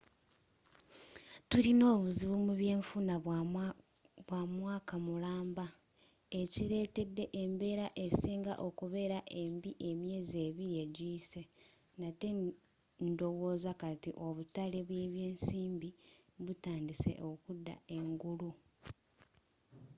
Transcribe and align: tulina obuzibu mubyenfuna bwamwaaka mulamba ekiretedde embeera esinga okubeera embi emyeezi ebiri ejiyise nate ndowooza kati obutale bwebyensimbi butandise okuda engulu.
tulina 1.49 1.85
obuzibu 1.95 2.35
mubyenfuna 2.45 3.13
bwamwaaka 4.27 4.95
mulamba 5.07 5.65
ekiretedde 6.41 7.23
embeera 7.41 7.87
esinga 8.05 8.53
okubeera 8.67 9.19
embi 9.41 9.71
emyeezi 9.89 10.35
ebiri 10.47 10.73
ejiyise 10.83 11.41
nate 11.99 12.27
ndowooza 13.07 13.71
kati 13.81 14.11
obutale 14.27 14.79
bwebyensimbi 14.87 15.89
butandise 16.45 17.11
okuda 17.29 17.75
engulu. 17.97 18.51